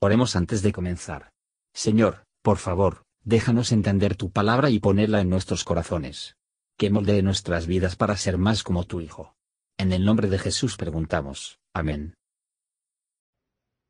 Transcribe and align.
Oremos 0.00 0.36
antes 0.36 0.62
de 0.62 0.72
comenzar. 0.72 1.30
Señor, 1.72 2.26
por 2.42 2.58
favor, 2.58 3.04
déjanos 3.24 3.72
entender 3.72 4.14
tu 4.14 4.30
palabra 4.30 4.68
y 4.68 4.78
ponerla 4.78 5.22
en 5.22 5.30
nuestros 5.30 5.64
corazones. 5.64 6.36
Que 6.76 6.90
moldee 6.90 7.22
nuestras 7.22 7.66
vidas 7.66 7.96
para 7.96 8.16
ser 8.16 8.36
más 8.36 8.62
como 8.62 8.84
tu 8.84 9.00
Hijo. 9.00 9.34
En 9.78 9.92
el 9.92 10.04
nombre 10.04 10.28
de 10.28 10.38
Jesús 10.38 10.76
preguntamos. 10.76 11.58
Amén. 11.72 12.14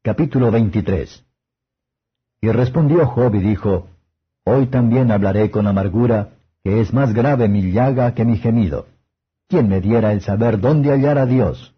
Capítulo 0.02 0.52
23 0.52 1.24
Y 2.40 2.48
respondió 2.50 3.04
Job 3.06 3.34
y 3.34 3.40
dijo, 3.40 3.88
Hoy 4.44 4.66
también 4.66 5.10
hablaré 5.10 5.50
con 5.50 5.66
amargura, 5.66 6.38
que 6.62 6.80
es 6.80 6.92
más 6.92 7.12
grave 7.12 7.48
mi 7.48 7.72
llaga 7.72 8.14
que 8.14 8.24
mi 8.24 8.38
gemido. 8.38 8.86
¿Quién 9.48 9.68
me 9.68 9.80
diera 9.80 10.12
el 10.12 10.22
saber 10.22 10.60
dónde 10.60 10.90
hallar 10.90 11.18
a 11.18 11.26
Dios? 11.26 11.74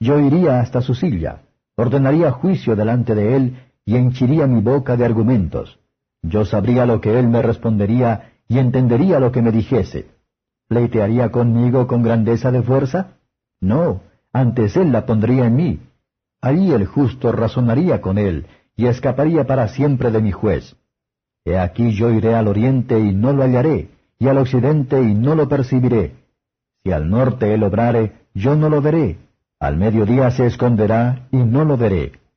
Yo 0.00 0.18
iría 0.18 0.58
hasta 0.58 0.80
su 0.80 0.96
silla, 0.96 1.42
ordenaría 1.76 2.32
juicio 2.32 2.74
delante 2.74 3.14
de 3.14 3.36
él, 3.36 3.67
y 3.88 3.96
henchiría 3.96 4.46
mi 4.46 4.60
boca 4.60 4.98
de 4.98 5.06
argumentos. 5.06 5.78
Yo 6.20 6.44
sabría 6.44 6.84
lo 6.84 7.00
que 7.00 7.18
él 7.18 7.26
me 7.26 7.40
respondería, 7.40 8.32
y 8.46 8.58
entendería 8.58 9.18
lo 9.18 9.32
que 9.32 9.40
me 9.40 9.50
dijese. 9.50 10.10
¿Pleitearía 10.68 11.30
conmigo 11.30 11.86
con 11.86 12.02
grandeza 12.02 12.50
de 12.50 12.62
fuerza? 12.62 13.14
No, 13.62 14.02
antes 14.30 14.76
él 14.76 14.92
la 14.92 15.06
pondría 15.06 15.46
en 15.46 15.56
mí. 15.56 15.80
Ahí 16.42 16.70
el 16.70 16.84
justo 16.84 17.32
razonaría 17.32 18.02
con 18.02 18.18
él, 18.18 18.44
y 18.76 18.84
escaparía 18.88 19.46
para 19.46 19.68
siempre 19.68 20.10
de 20.10 20.20
mi 20.20 20.32
juez. 20.32 20.76
He 21.46 21.58
aquí 21.58 21.94
yo 21.94 22.10
iré 22.10 22.34
al 22.34 22.46
oriente 22.46 23.00
y 23.00 23.14
no 23.14 23.32
lo 23.32 23.42
hallaré, 23.42 23.88
y 24.18 24.28
al 24.28 24.36
occidente 24.36 25.00
y 25.00 25.14
no 25.14 25.34
lo 25.34 25.48
percibiré. 25.48 26.12
Si 26.84 26.92
al 26.92 27.08
norte 27.08 27.54
él 27.54 27.62
obrare, 27.62 28.26
yo 28.34 28.54
no 28.54 28.68
lo 28.68 28.82
veré. 28.82 29.16
Al 29.58 29.78
mediodía 29.78 30.30
se 30.30 30.44
esconderá 30.44 31.26
y 31.30 31.38
no 31.38 31.64
lo 31.64 31.78
veré. 31.78 32.27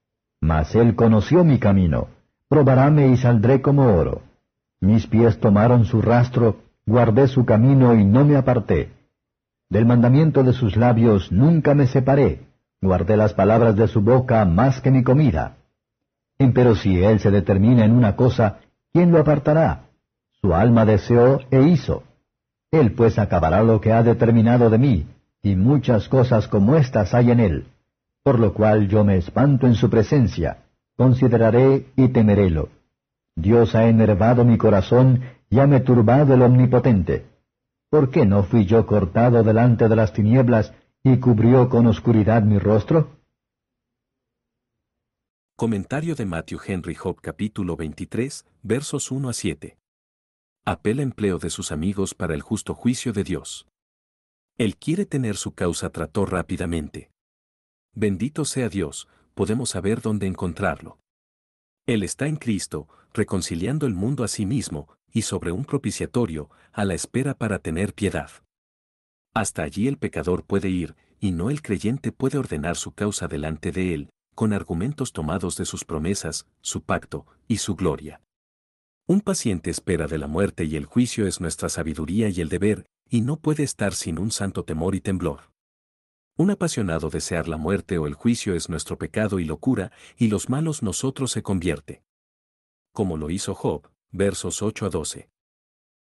Mas 0.42 0.74
él 0.76 0.96
conoció 0.96 1.44
mi 1.44 1.60
camino. 1.60 2.08
Probaráme 2.50 3.08
y 3.10 3.18
saldré 3.18 3.62
como 3.62 3.96
oro. 3.96 4.24
Mis 4.82 5.06
pies 5.06 5.40
tomaron 5.40 5.86
su 5.86 6.02
rastro, 6.02 6.58
guardé 6.86 7.28
su 7.28 7.46
camino 7.46 7.94
y 7.96 8.04
no 8.04 8.26
me 8.26 8.36
aparté. 8.36 8.92
Del 9.70 9.86
mandamiento 9.86 10.44
de 10.44 10.52
sus 10.52 10.76
labios 10.76 11.32
nunca 11.32 11.76
me 11.76 11.88
separé. 11.88 12.42
Guardé 12.82 13.16
las 13.16 13.34
palabras 13.34 13.76
de 13.76 13.88
su 13.88 14.02
boca 14.02 14.44
más 14.44 14.82
que 14.82 14.90
mi 14.90 15.04
comida. 15.04 15.58
Empero 16.40 16.76
si 16.76 17.02
él 17.04 17.20
se 17.20 17.30
determina 17.30 17.86
en 17.86 17.92
una 17.92 18.16
cosa, 18.16 18.58
¿quién 18.92 19.12
lo 19.12 19.20
apartará? 19.20 19.84
Su 20.42 20.56
alma 20.56 20.86
deseó 20.86 21.40
e 21.52 21.62
hizo. 21.62 22.04
Él 22.72 22.94
pues 22.94 23.20
acabará 23.20 23.62
lo 23.62 23.80
que 23.80 23.94
ha 23.94 24.02
determinado 24.02 24.72
de 24.72 24.80
mí, 24.80 25.08
y 25.44 25.56
muchas 25.56 26.10
cosas 26.10 26.48
como 26.48 26.76
estas 26.76 27.14
hay 27.14 27.30
en 27.30 27.40
él, 27.40 27.68
por 28.24 28.40
lo 28.40 28.54
cual 28.54 28.88
yo 28.88 29.04
me 29.04 29.18
espanto 29.18 29.68
en 29.68 29.76
su 29.76 29.90
presencia, 29.90 30.66
consideraré 30.96 31.88
y 31.96 32.10
temerélo. 32.10 32.70
Dios 33.36 33.76
ha 33.76 33.88
enervado 33.88 34.46
mi 34.46 34.58
corazón 34.58 35.22
y 35.50 35.60
ha 35.60 35.68
me 35.68 35.80
turbado 35.80 36.34
el 36.34 36.42
Omnipotente. 36.42 37.26
¿Por 37.90 38.12
qué 38.12 38.26
no 38.26 38.44
fui 38.44 38.66
yo 38.66 38.86
cortado 38.86 39.44
delante 39.44 39.90
de 39.90 39.96
las 39.96 40.14
tinieblas 40.14 40.74
y 41.04 41.18
cubrió 41.18 41.70
con 41.70 41.88
oscuridad 41.88 42.44
mi 42.44 42.60
rostro? 42.60 43.18
Comentario 45.56 46.16
de 46.16 46.26
Matthew 46.26 46.60
Henry 46.66 46.96
Job 46.96 47.20
capítulo 47.22 47.76
23, 47.76 48.46
versos 48.64 49.12
1 49.12 49.30
a 49.30 49.34
7. 49.34 49.78
Apela 50.66 51.02
empleo 51.02 51.38
de 51.38 51.50
sus 51.50 51.72
amigos 51.72 52.14
para 52.14 52.34
el 52.34 52.42
justo 52.42 52.74
juicio 52.74 53.14
de 53.14 53.24
Dios. 53.24 53.68
Él 54.58 54.78
quiere 54.78 55.06
tener 55.06 55.36
su 55.36 55.54
causa 55.54 55.90
trató 55.90 56.26
rápidamente. 56.26 57.10
Bendito 57.94 58.46
sea 58.46 58.70
Dios, 58.70 59.08
podemos 59.34 59.70
saber 59.72 60.02
dónde 60.02 60.28
encontrarlo. 60.28 61.00
Él 61.86 62.04
está 62.04 62.28
en 62.28 62.38
Cristo, 62.38 62.88
reconciliando 63.14 63.86
el 63.86 63.94
mundo 63.94 64.24
a 64.24 64.28
sí 64.28 64.46
mismo, 64.46 64.88
y 65.12 65.24
sobre 65.24 65.52
un 65.52 65.66
propiciatorio, 65.66 66.50
a 66.72 66.86
la 66.86 66.94
espera 66.94 67.34
para 67.34 67.60
tener 67.60 67.94
piedad. 67.94 68.32
Hasta 69.34 69.64
allí 69.64 69.88
el 69.88 69.98
pecador 69.98 70.44
puede 70.46 70.70
ir, 70.70 70.96
y 71.20 71.32
no 71.32 71.50
el 71.50 71.62
creyente 71.62 72.12
puede 72.12 72.38
ordenar 72.38 72.78
su 72.78 72.94
causa 72.94 73.28
delante 73.28 73.72
de 73.72 73.94
él, 73.94 74.10
con 74.36 74.54
argumentos 74.54 75.12
tomados 75.12 75.58
de 75.58 75.66
sus 75.66 75.84
promesas, 75.84 76.48
su 76.62 76.82
pacto, 76.82 77.26
y 77.48 77.58
su 77.58 77.76
gloria. 77.76 78.22
Un 79.06 79.22
paciente 79.22 79.70
espera 79.70 80.08
de 80.08 80.18
la 80.18 80.28
muerte 80.28 80.64
y 80.64 80.78
el 80.78 80.86
juicio 80.86 81.28
es 81.28 81.42
nuestra 81.42 81.68
sabiduría 81.68 82.30
y 82.30 82.40
el 82.40 82.48
deber, 82.48 82.86
y 83.10 83.22
no 83.22 83.38
puede 83.38 83.64
estar 83.64 83.94
sin 83.94 84.18
un 84.18 84.32
santo 84.32 84.64
temor 84.64 84.96
y 84.96 85.02
temblor. 85.02 85.52
Un 86.42 86.50
apasionado 86.50 87.12
desear 87.12 87.48
la 87.48 87.58
muerte 87.58 88.00
o 88.00 88.08
el 88.08 88.16
juicio 88.16 88.56
es 88.56 88.68
nuestro 88.68 88.98
pecado 88.98 89.38
y 89.38 89.46
locura, 89.46 89.92
y 90.18 90.28
los 90.28 90.50
malos 90.50 90.82
nosotros 90.82 91.30
se 91.30 91.44
convierte. 91.44 92.02
Como 92.94 93.16
lo 93.16 93.30
hizo 93.30 93.54
Job, 93.54 93.88
versos 94.10 94.64
8 94.64 94.88
a 94.88 94.90
12. 94.90 95.30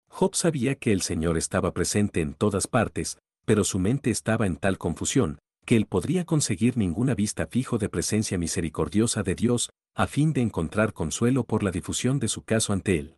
Job 0.07 0.35
sabía 0.35 0.75
que 0.75 0.91
el 0.91 1.01
Señor 1.01 1.39
estaba 1.39 1.73
presente 1.73 2.21
en 2.21 2.35
todas 2.35 2.67
partes, 2.67 3.17
pero 3.45 3.63
su 3.63 3.79
mente 3.79 4.11
estaba 4.11 4.45
en 4.45 4.57
tal 4.57 4.77
confusión, 4.77 5.39
que 5.65 5.75
él 5.75 5.87
podría 5.87 6.23
conseguir 6.23 6.77
ninguna 6.77 7.15
vista 7.15 7.47
fijo 7.47 7.79
de 7.79 7.89
presencia 7.89 8.37
misericordiosa 8.37 9.23
de 9.23 9.33
Dios, 9.33 9.71
a 9.95 10.05
fin 10.05 10.33
de 10.33 10.41
encontrar 10.41 10.93
consuelo 10.93 11.45
por 11.45 11.63
la 11.63 11.71
difusión 11.71 12.19
de 12.19 12.27
su 12.27 12.43
caso 12.43 12.73
ante 12.73 12.99
él. 12.99 13.17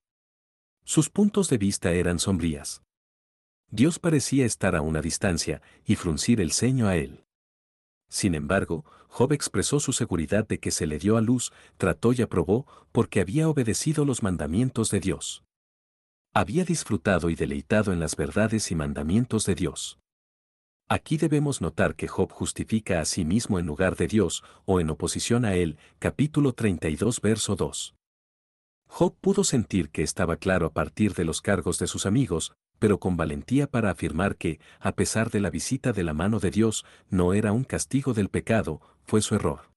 Sus 0.85 1.09
puntos 1.09 1.49
de 1.49 1.57
vista 1.57 1.91
eran 1.91 2.17
sombrías. 2.17 2.81
Dios 3.71 3.99
parecía 3.99 4.45
estar 4.45 4.75
a 4.75 4.81
una 4.81 5.01
distancia 5.01 5.61
y 5.85 5.95
fruncir 5.95 6.41
el 6.41 6.51
ceño 6.51 6.87
a 6.87 6.95
él. 6.95 7.23
Sin 8.09 8.33
embargo, 8.33 8.83
Job 9.07 9.33
expresó 9.33 9.79
su 9.79 9.93
seguridad 9.93 10.47
de 10.47 10.59
que 10.59 10.71
se 10.71 10.87
le 10.87 10.97
dio 10.97 11.17
a 11.17 11.21
luz, 11.21 11.51
trató 11.77 12.13
y 12.13 12.21
aprobó, 12.21 12.65
porque 12.91 13.21
había 13.21 13.47
obedecido 13.47 14.05
los 14.05 14.23
mandamientos 14.23 14.89
de 14.89 14.99
Dios. 14.99 15.43
Había 16.33 16.65
disfrutado 16.65 17.29
y 17.29 17.35
deleitado 17.35 17.93
en 17.93 17.99
las 17.99 18.15
verdades 18.15 18.71
y 18.71 18.75
mandamientos 18.75 19.45
de 19.45 19.55
Dios. 19.55 19.99
Aquí 20.87 21.17
debemos 21.17 21.61
notar 21.61 21.95
que 21.95 22.07
Job 22.07 22.31
justifica 22.31 22.99
a 22.99 23.05
sí 23.05 23.25
mismo 23.25 23.59
en 23.59 23.67
lugar 23.67 23.95
de 23.95 24.07
Dios, 24.07 24.43
o 24.65 24.79
en 24.79 24.89
oposición 24.89 25.45
a 25.45 25.53
él, 25.53 25.77
capítulo 25.99 26.53
32 26.53 27.21
verso 27.21 27.55
2. 27.55 27.95
Job 28.87 29.15
pudo 29.21 29.43
sentir 29.43 29.91
que 29.91 30.01
estaba 30.01 30.37
claro 30.37 30.65
a 30.65 30.73
partir 30.73 31.13
de 31.13 31.25
los 31.25 31.41
cargos 31.41 31.77
de 31.77 31.85
sus 31.85 32.07
amigos, 32.07 32.53
pero 32.79 32.99
con 32.99 33.17
valentía 33.17 33.67
para 33.67 33.91
afirmar 33.91 34.35
que, 34.37 34.59
a 34.79 34.93
pesar 34.93 35.29
de 35.29 35.39
la 35.39 35.49
visita 35.49 35.93
de 35.93 36.03
la 36.03 36.13
mano 36.13 36.39
de 36.39 36.51
Dios, 36.51 36.85
no 37.09 37.33
era 37.33 37.51
un 37.51 37.63
castigo 37.63 38.13
del 38.13 38.29
pecado, 38.29 38.81
fue 39.03 39.21
su 39.21 39.35
error. 39.35 39.71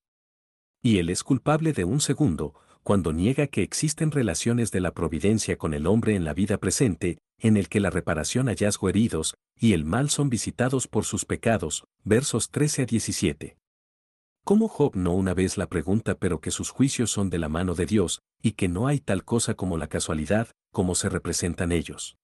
Y 0.81 0.97
él 0.97 1.09
es 1.09 1.23
culpable 1.23 1.73
de 1.73 1.83
un 1.83 2.01
segundo, 2.01 2.55
cuando 2.83 3.13
niega 3.13 3.47
que 3.47 3.63
existen 3.63 4.11
relaciones 4.11 4.71
de 4.71 4.81
la 4.81 4.93
providencia 4.93 5.57
con 5.57 5.73
el 5.73 5.87
hombre 5.87 6.15
en 6.15 6.25
la 6.25 6.33
vida 6.33 6.57
presente, 6.57 7.17
en 7.39 7.57
el 7.57 7.69
que 7.69 7.79
la 7.79 7.89
reparación 7.89 8.47
hallazgo 8.47 8.89
heridos, 8.89 9.35
y 9.59 9.73
el 9.73 9.85
mal 9.85 10.09
son 10.09 10.29
visitados 10.29 10.87
por 10.87 11.05
sus 11.05 11.25
pecados, 11.25 11.85
versos 12.03 12.49
13 12.49 12.81
a 12.81 12.85
17. 12.85 13.57
¿Cómo 14.45 14.67
Job 14.67 14.95
no 14.95 15.13
una 15.13 15.33
vez 15.33 15.57
la 15.57 15.67
pregunta 15.67 16.15
pero 16.15 16.41
que 16.41 16.51
sus 16.51 16.69
juicios 16.69 17.09
son 17.09 17.29
de 17.29 17.39
la 17.39 17.47
mano 17.47 17.75
de 17.75 17.85
Dios, 17.85 18.21
y 18.41 18.51
que 18.53 18.67
no 18.67 18.87
hay 18.87 18.99
tal 18.99 19.23
cosa 19.23 19.53
como 19.53 19.77
la 19.77 19.87
casualidad, 19.87 20.49
como 20.73 20.95
se 20.95 21.07
representan 21.07 21.71
ellos? 21.71 22.17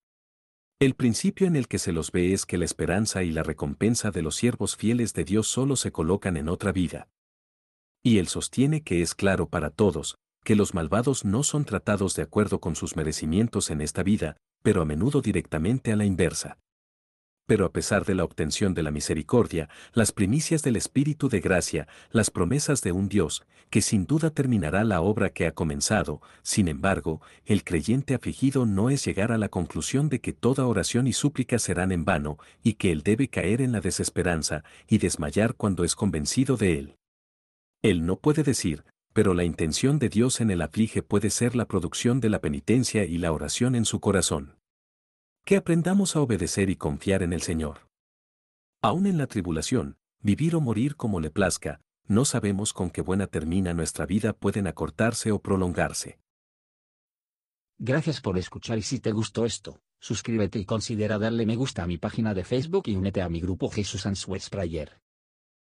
El 0.82 0.94
principio 0.94 1.46
en 1.46 1.58
el 1.58 1.68
que 1.68 1.78
se 1.78 1.92
los 1.92 2.14
ve 2.14 2.32
es 2.32 2.46
que 2.46 2.58
la 2.58 2.64
esperanza 2.64 3.22
y 3.24 3.32
la 3.32 3.44
recompensa 3.44 4.12
de 4.12 4.22
los 4.22 4.38
siervos 4.38 4.78
fieles 4.78 5.14
de 5.14 5.26
Dios 5.26 5.48
solo 5.48 5.76
se 5.76 5.92
colocan 5.92 6.38
en 6.38 6.48
otra 6.48 6.72
vida. 6.72 7.10
Y 8.02 8.18
él 8.20 8.30
sostiene 8.30 8.82
que 8.82 9.02
es 9.02 9.14
claro 9.14 9.50
para 9.50 9.72
todos, 9.72 10.16
que 10.46 10.56
los 10.56 10.74
malvados 10.74 11.26
no 11.26 11.44
son 11.44 11.66
tratados 11.66 12.16
de 12.16 12.22
acuerdo 12.22 12.62
con 12.62 12.78
sus 12.78 12.96
merecimientos 12.96 13.72
en 13.72 13.82
esta 13.82 14.04
vida, 14.04 14.38
pero 14.64 14.82
a 14.82 14.86
menudo 14.86 15.22
directamente 15.22 15.92
a 15.92 15.98
la 15.98 16.06
inversa. 16.06 16.58
Pero 17.50 17.66
a 17.66 17.72
pesar 17.72 18.06
de 18.06 18.14
la 18.14 18.24
obtención 18.26 18.76
de 18.76 18.84
la 18.84 18.92
misericordia, 18.92 19.70
las 19.94 20.12
primicias 20.12 20.62
del 20.62 20.76
Espíritu 20.76 21.30
de 21.30 21.40
gracia, 21.40 21.88
las 22.12 22.30
promesas 22.30 22.84
de 22.84 22.92
un 22.92 23.10
Dios, 23.10 23.44
que 23.72 23.82
sin 23.82 24.06
duda 24.06 24.30
terminará 24.30 24.84
la 24.84 25.02
obra 25.02 25.32
que 25.32 25.48
ha 25.48 25.56
comenzado, 25.56 26.22
sin 26.44 26.68
embargo, 26.68 27.24
el 27.48 27.64
creyente 27.64 28.14
afligido 28.14 28.68
no 28.68 28.92
es 28.92 29.04
llegar 29.04 29.32
a 29.32 29.40
la 29.40 29.50
conclusión 29.50 30.10
de 30.10 30.22
que 30.22 30.32
toda 30.32 30.68
oración 30.68 31.08
y 31.08 31.14
súplica 31.14 31.58
serán 31.58 31.92
en 31.92 32.06
vano, 32.06 32.38
y 32.62 32.74
que 32.74 32.92
él 32.92 33.02
debe 33.02 33.30
caer 33.30 33.62
en 33.62 33.72
la 33.72 33.82
desesperanza 33.82 34.64
y 34.88 35.00
desmayar 35.00 35.56
cuando 35.56 35.84
es 35.84 35.96
convencido 35.96 36.56
de 36.56 36.78
él. 36.78 36.98
Él 37.82 38.06
no 38.06 38.18
puede 38.18 38.44
decir, 38.44 38.84
pero 39.12 39.34
la 39.34 39.44
intención 39.44 39.98
de 39.98 40.10
Dios 40.10 40.40
en 40.40 40.52
el 40.52 40.62
aflige 40.62 41.02
puede 41.02 41.32
ser 41.32 41.56
la 41.56 41.66
producción 41.66 42.20
de 42.20 42.30
la 42.30 42.42
penitencia 42.42 43.06
y 43.06 43.18
la 43.18 43.32
oración 43.32 43.74
en 43.74 43.86
su 43.86 44.00
corazón. 44.00 44.59
Que 45.50 45.58
aprendamos 45.58 46.16
a 46.16 46.22
obedecer 46.22 46.70
y 46.70 46.76
confiar 46.76 47.24
en 47.24 47.34
el 47.34 47.42
Señor. 47.42 47.90
Aún 48.84 49.08
en 49.08 49.18
la 49.18 49.26
tribulación, 49.26 49.98
vivir 50.22 50.56
o 50.56 50.62
morir 50.62 50.96
como 50.96 51.20
le 51.20 51.32
plazca, 51.32 51.82
no 52.06 52.24
sabemos 52.24 52.72
con 52.72 52.92
qué 52.92 53.02
buena 53.02 53.26
termina 53.26 53.74
nuestra 53.74 54.06
vida 54.06 54.34
pueden 54.34 54.68
acortarse 54.68 55.32
o 55.32 55.42
prolongarse. 55.42 56.20
Gracias 57.80 58.22
por 58.22 58.38
escuchar 58.38 58.78
y 58.78 58.84
si 58.84 59.00
te 59.00 59.12
gustó 59.12 59.44
esto, 59.44 59.82
suscríbete 60.00 60.60
y 60.60 60.66
considera 60.66 61.18
darle 61.18 61.48
me 61.48 61.56
gusta 61.56 61.82
a 61.82 61.88
mi 61.88 61.98
página 61.98 62.36
de 62.36 62.44
Facebook 62.44 62.84
y 62.86 62.96
únete 62.96 63.24
a 63.24 63.28
mi 63.28 63.42
grupo 63.42 63.72
Jesús 63.72 64.06
Answers 64.06 64.52
Prayer. 64.52 65.02